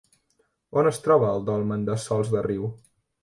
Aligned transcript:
On 0.81 0.89
es 0.91 0.97
troba 1.07 1.29
el 1.35 1.45
dolmen 1.51 1.85
de 1.91 1.99
Sòls 2.05 2.35
de 2.37 2.45
Riu? 2.47 2.69